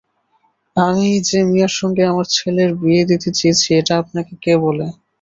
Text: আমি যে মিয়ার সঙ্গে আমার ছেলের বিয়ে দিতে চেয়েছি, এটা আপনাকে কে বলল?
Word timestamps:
আমি 0.77 1.07
যে 1.27 1.39
মিয়ার 1.49 1.73
সঙ্গে 1.79 2.03
আমার 2.05 2.27
ছেলের 2.35 2.71
বিয়ে 2.81 3.03
দিতে 3.11 3.29
চেয়েছি, 3.37 3.67
এটা 3.79 3.93
আপনাকে 4.01 4.33
কে 4.43 4.53
বলল? 4.63 4.81